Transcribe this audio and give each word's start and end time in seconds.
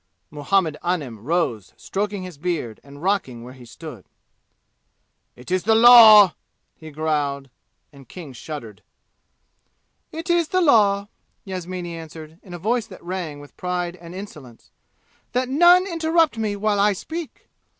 Muhammed 0.31 0.77
Anim 0.83 1.19
rose 1.23 1.73
stroking 1.77 2.23
his 2.23 2.39
beard 2.39 2.79
and 2.83 3.03
rocking 3.03 3.43
where 3.43 3.53
he 3.53 3.65
stood. 3.65 4.05
"It 5.35 5.51
is 5.51 5.61
the 5.61 5.75
law!" 5.75 6.33
he 6.75 6.89
growled, 6.89 7.51
and 7.93 8.09
King 8.09 8.33
shuddered. 8.33 8.81
"It 10.11 10.27
is 10.27 10.47
the 10.47 10.59
law," 10.59 11.07
Yasmini 11.45 11.93
answered 11.95 12.39
in 12.41 12.51
a 12.55 12.57
voice 12.57 12.87
that 12.87 13.03
rang 13.03 13.39
with 13.41 13.55
pride 13.57 13.95
and 13.95 14.15
insolence, 14.15 14.71
"that 15.33 15.49
none 15.49 15.85
interrupt 15.85 16.35
me 16.35 16.55
while 16.55 16.79
I 16.79 16.93
speak! 16.93 17.47